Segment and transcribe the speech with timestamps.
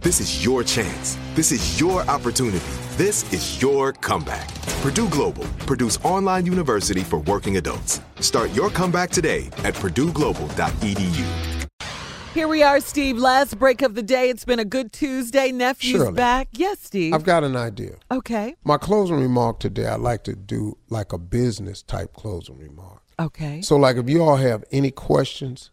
[0.00, 1.18] This is your chance.
[1.34, 2.64] This is your opportunity.
[2.96, 4.48] This is your comeback.
[4.80, 8.00] Purdue Global, Purdue's online university for working adults.
[8.20, 11.66] Start your comeback today at purdueglobal.edu.
[12.32, 13.18] Here we are, Steve.
[13.18, 14.30] Last break of the day.
[14.30, 15.50] It's been a good Tuesday.
[15.50, 16.12] Nephew's Shirley.
[16.12, 16.46] back.
[16.52, 17.12] Yes, Steve.
[17.12, 17.96] I've got an idea.
[18.12, 18.54] okay.
[18.62, 23.02] My closing remark today, I'd like to do like a business type closing remark.
[23.18, 23.62] Okay.
[23.62, 25.72] So, like, if you all have any questions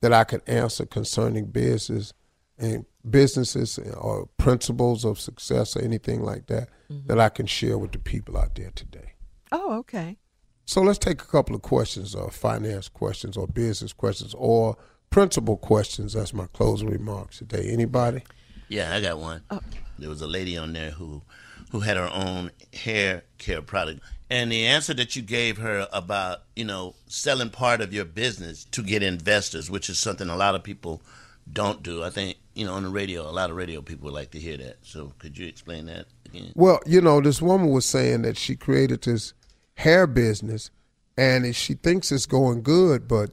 [0.00, 2.14] that I could answer concerning business
[2.58, 7.06] and businesses or principles of success or anything like that, mm-hmm.
[7.06, 9.12] that I can share with the people out there today.
[9.52, 10.16] Oh, okay.
[10.64, 14.76] So let's take a couple of questions, or finance questions, or business questions, or
[15.10, 16.14] principle questions.
[16.14, 17.68] That's my closing remarks today.
[17.70, 18.22] Anybody?
[18.68, 19.42] Yeah, I got one.
[19.50, 19.60] Oh.
[19.98, 21.22] There was a lady on there who
[21.70, 24.00] who had her own hair care product.
[24.30, 28.64] And the answer that you gave her about, you know, selling part of your business
[28.66, 31.02] to get investors, which is something a lot of people
[31.50, 32.02] don't do.
[32.02, 34.40] I think, you know, on the radio, a lot of radio people would like to
[34.40, 34.78] hear that.
[34.80, 36.52] So could you explain that again?
[36.54, 39.34] Well, you know, this woman was saying that she created this
[39.74, 40.70] hair business
[41.18, 43.30] and she thinks it's going good, but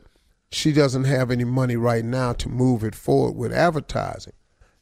[0.51, 4.33] she doesn't have any money right now to move it forward with advertising.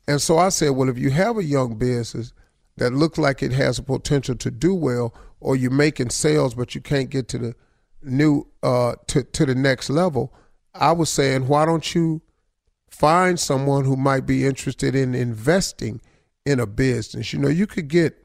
[0.08, 2.34] And so I said, well, if you have a young business
[2.78, 6.74] that looks like it has a potential to do well, or you're making sales but
[6.74, 7.56] you can't get to the
[8.04, 10.34] new uh to to the next level,
[10.74, 12.24] I was saying, why don't you
[12.92, 16.02] find someone who might be interested in investing
[16.46, 17.34] in a business?
[17.34, 18.24] You know, you could get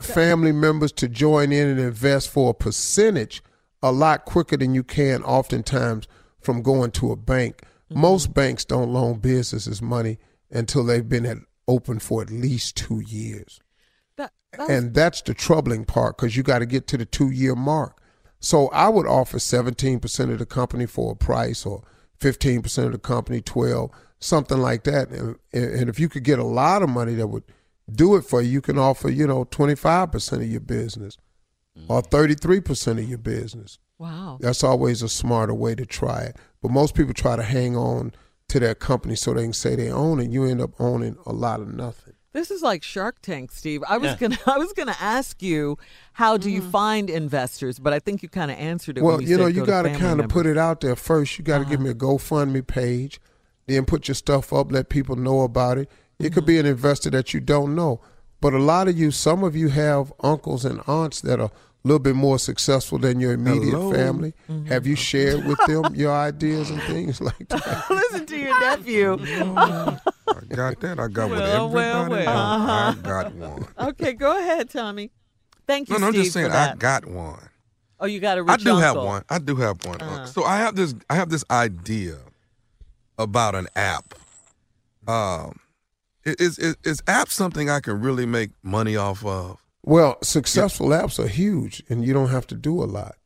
[0.00, 3.42] family members to join in and invest for a percentage
[3.82, 6.06] a lot quicker than you can oftentimes
[6.40, 7.62] from going to a bank.
[7.90, 8.00] Mm-hmm.
[8.00, 10.18] Most banks don't loan businesses money
[10.50, 13.60] until they've been at, open for at least two years.
[14.16, 17.06] That, that was- And that's the troubling part because you got to get to the
[17.06, 17.98] two year mark.
[18.40, 21.84] So I would offer 17% of the company for a price or
[22.22, 23.90] 15% of the company, 12,
[24.20, 25.10] something like that.
[25.10, 27.44] And, and if you could get a lot of money that would
[27.90, 31.18] do it for you, you can offer, you know, 25% of your business
[31.88, 32.10] or mm.
[32.10, 33.78] 33% of your business.
[33.98, 34.38] wow.
[34.40, 36.36] That's always a smarter way to try it.
[36.60, 38.12] But most people try to hang on
[38.48, 40.30] to their company so they can say they own it.
[40.30, 42.14] You end up owning a lot of nothing.
[42.32, 43.82] This is like Shark Tank, Steve.
[43.88, 44.16] I was Yeah.
[44.16, 45.76] gonna I was gonna ask you
[46.14, 49.04] how do you find investors, but I think you kind of answered it.
[49.04, 50.96] Well, when you, know, said you go got to kind of put it out there
[50.96, 51.38] first.
[51.38, 51.84] You got to give Uh-huh.
[51.84, 53.20] me a GoFundMe page,
[53.66, 55.90] then put your stuff up, let people know about it.
[56.18, 58.00] It could be an investor that you don't know.
[58.40, 61.50] But a lot of you, some of you have uncles and aunts that are a
[61.84, 63.92] little bit more successful than your immediate Hello.
[63.92, 64.34] family.
[64.68, 67.84] Have you shared with them your ideas and things like that?
[67.90, 69.16] Listen to your nephew.
[69.20, 69.98] I
[70.48, 70.98] got that.
[71.00, 72.68] I got Well, what well, everybody well.
[72.68, 72.98] else.
[72.98, 73.66] I got one.
[73.78, 75.10] Okay, go ahead, Tommy.
[75.66, 77.48] Thank you, No, no, I'm just saying I got one.
[78.00, 79.24] oh, you got a I rich I do have one.
[79.30, 80.00] I do have one.
[80.00, 80.26] Uh-huh.
[80.26, 80.94] So I have this.
[81.10, 82.18] I have this idea
[83.18, 84.14] about an app.
[85.06, 85.58] Um,
[86.26, 89.61] i- is is is app something I can really make money off of?
[89.84, 93.16] Well, successful apps are huge, and you don't have to do a lot.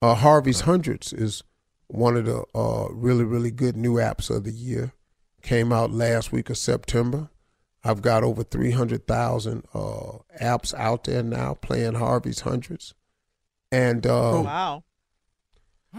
[0.00, 1.42] Uh, Harvey's Hundreds is
[1.88, 4.92] one of the uh, really, really good new apps of the year.
[5.42, 7.28] Came out last week of September.
[7.84, 9.78] I've got over 300,000 uh,
[10.40, 12.94] apps out there now playing Harvey's Hundreds.
[13.70, 14.84] And uh, Wow.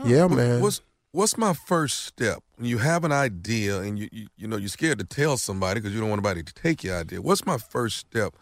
[0.06, 0.61] yeah, What- man.
[0.61, 4.57] What's what's my first step when you have an idea and you you, you know
[4.57, 7.21] you're scared to tell somebody because you don't want anybody to take your idea.
[7.21, 8.35] What's my first step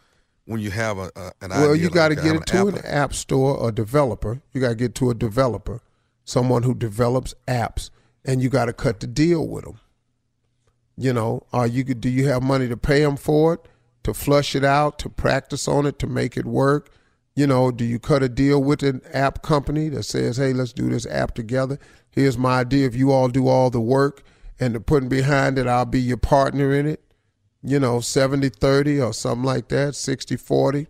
[0.47, 1.67] when you have a, a an idea?
[1.67, 2.67] Well, you got to get it to app?
[2.67, 4.41] an app store, a developer.
[4.53, 5.81] You got to get to a developer,
[6.23, 7.89] someone who develops apps,
[8.25, 9.79] and you got to cut the deal with them.
[10.97, 13.67] You know, are you do you have money to pay them for it,
[14.03, 16.89] to flush it out, to practice on it, to make it work?
[17.35, 20.73] You know, do you cut a deal with an app company that says, "Hey, let's
[20.73, 21.77] do this app together.
[22.09, 22.87] Here's my idea.
[22.87, 24.23] If you all do all the work
[24.59, 27.03] and the putting behind it, I'll be your partner in it."
[27.63, 30.87] You know, 70-30 or something like that, 60-40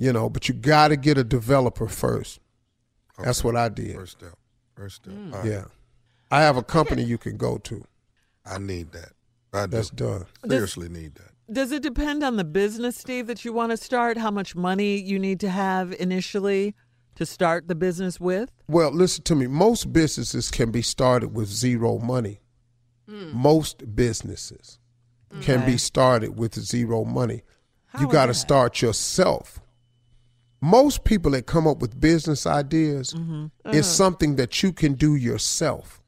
[0.00, 2.38] you know but you got to get a developer first
[3.18, 4.34] that's what i did First step.
[4.76, 5.12] First step.
[5.12, 5.32] Mm.
[5.34, 5.48] All right.
[5.50, 5.64] yeah
[6.30, 7.84] i have a company you can go to
[8.46, 9.10] I need that.
[9.52, 9.72] I do.
[9.76, 11.32] that's done seriously need that.
[11.52, 14.18] Does it depend on the business, Steve, that you want to start?
[14.18, 16.74] How much money you need to have initially
[17.16, 18.50] to start the business with?
[18.68, 22.40] well listen to me most businesses can be started with zero money
[23.08, 24.78] most businesses
[25.40, 27.42] can be started with zero money
[27.86, 29.60] How you got to start yourself
[30.60, 33.46] most people that come up with business ideas Mm-hmm.
[33.70, 33.82] is uh-huh.
[33.82, 35.98] something that you can do yourself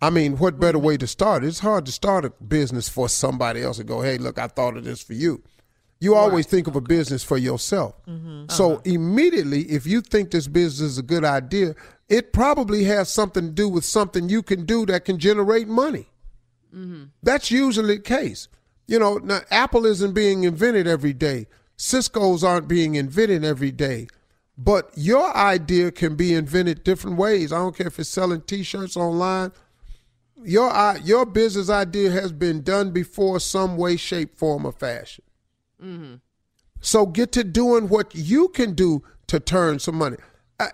[0.00, 0.86] I mean, what better mm-hmm.
[0.86, 1.44] way to start?
[1.44, 4.76] It's hard to start a business for somebody else and go, hey, look, I thought
[4.76, 5.42] of this for you.
[6.00, 7.96] You always think of a business for yourself.
[8.06, 8.44] Mm-hmm.
[8.50, 8.82] So uh-huh.
[8.84, 11.74] immediately, if you think this business is a good idea,
[12.08, 16.08] it probably has something to do with something you can do that can generate money.
[17.22, 18.48] That's usually the case.
[18.86, 21.46] You know, now Apple isn't being invented every day.
[21.76, 24.08] Cisco's aren't being invented every day.
[24.56, 27.52] But your idea can be invented different ways.
[27.52, 29.52] I don't care if it's selling T-shirts online.
[30.42, 35.24] Your your business idea has been done before, some way, shape, form, or fashion.
[35.82, 36.14] Mm-hmm.
[36.80, 40.16] So get to doing what you can do to turn some money.
[40.58, 40.68] Uh,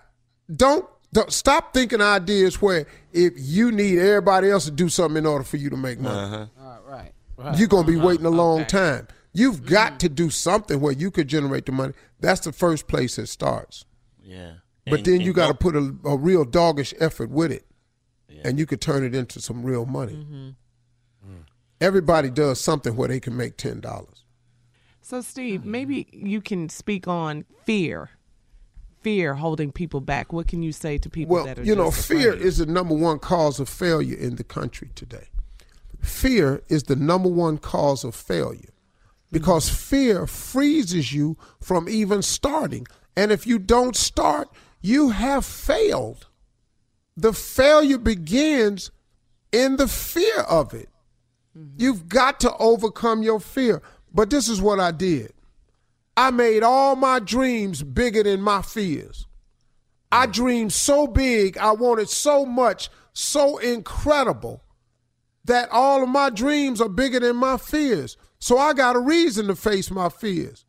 [0.55, 0.89] don't, don't
[1.29, 5.57] stop thinking ideas where if you need everybody else to do something in order for
[5.57, 6.47] you to make money.
[6.57, 6.77] Uh-huh.
[6.85, 7.11] right.
[7.57, 8.07] You're gonna be uh-huh.
[8.07, 9.07] waiting a long time.
[9.33, 9.73] You've mm-hmm.
[9.73, 11.93] got to do something where you could generate the money.
[12.19, 13.85] That's the first place it starts.
[14.23, 14.53] Yeah.
[14.85, 17.65] But And- then you got to put a, a real doggish effort with it,
[18.43, 20.13] and you could turn it into some real money.
[20.13, 20.49] Mm-hmm.
[21.29, 21.43] Mm.
[21.81, 24.23] Everybody does something where they can make ten dollars.
[25.01, 28.09] So, Steve, maybe you can speak on fear.
[29.05, 30.33] Fear holding people back.
[30.33, 32.43] What can you say to people Well, that are you know, fear afraid?
[32.43, 35.27] is the number one cause of failure in the country today.
[36.01, 38.73] Fear is the number one cause of failure
[39.31, 39.75] because mm-hmm.
[39.75, 42.87] fear freezes you from even starting.
[43.15, 44.49] And if you don't start,
[44.81, 46.25] you have failed.
[47.15, 48.89] The failure begins
[49.51, 50.89] in the fear of it.
[51.55, 51.75] Mm-hmm.
[51.77, 53.83] You've got to overcome your fear.
[54.11, 55.31] But this is what I did
[56.17, 59.27] I made all my dreams bigger than my fears.
[60.11, 64.63] I dreamed so big, I wanted so much, so incredible
[65.43, 68.17] that all of my dreams are bigger than my fears.
[68.39, 70.65] So I got a reason to face my fears.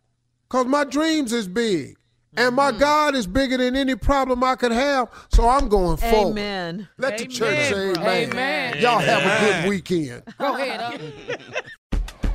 [0.49, 1.97] Cause my dreams is big.
[2.37, 2.81] And my mm-hmm.
[2.81, 5.09] God is bigger than any problem I could have.
[5.31, 6.33] So I'm going forward.
[6.33, 6.89] Amen.
[6.99, 8.31] Let the church say Amen, amen.
[8.31, 8.83] Amen.
[8.83, 10.23] Y'all have a good weekend.
[10.39, 11.41] Go ahead.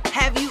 [0.06, 0.50] Have you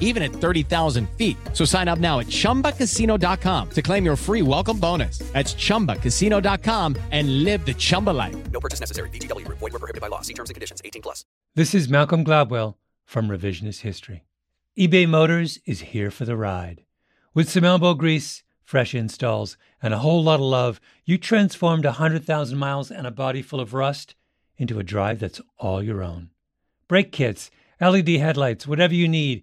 [0.00, 1.36] even at 30,000 feet.
[1.52, 5.18] So sign up now at chumbacasino.com to claim your free welcome bonus.
[5.32, 8.50] That's chumbacasino.com and live the Chumba life.
[8.50, 9.08] No purchase necessary.
[9.10, 9.58] VGW Group.
[9.58, 10.22] Void were prohibited by law.
[10.22, 10.82] See terms and conditions.
[10.84, 11.24] 18 plus.
[11.54, 14.24] This is Malcolm Gladwell from Revisionist History.
[14.78, 16.84] eBay Motors is here for the ride.
[17.34, 22.56] With some elbow grease, fresh installs, and a whole lot of love, you transformed 100,000
[22.56, 24.14] miles and a body full of rust
[24.56, 26.30] into a drive that's all your own.
[26.86, 29.42] Brake kits, LED headlights, whatever you need,